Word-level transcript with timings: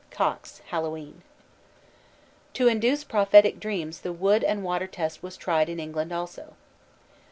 COXE: 0.09 0.63
Hallowe'en. 0.71 1.21
To 2.55 2.67
induce 2.67 3.03
prophetic 3.03 3.59
dreams 3.59 3.99
the 4.01 4.11
wood 4.11 4.43
and 4.43 4.63
water 4.63 4.87
test 4.87 5.21
was 5.21 5.37
tried 5.37 5.69
in 5.69 5.79
England 5.79 6.11
also. 6.11 6.55